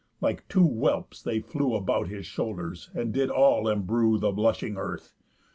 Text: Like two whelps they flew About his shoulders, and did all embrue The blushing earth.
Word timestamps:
Like 0.19 0.47
two 0.47 0.67
whelps 0.67 1.21
they 1.21 1.41
flew 1.41 1.75
About 1.75 2.07
his 2.07 2.25
shoulders, 2.25 2.89
and 2.95 3.13
did 3.13 3.29
all 3.29 3.67
embrue 3.69 4.17
The 4.17 4.31
blushing 4.31 4.75
earth. 4.75 5.13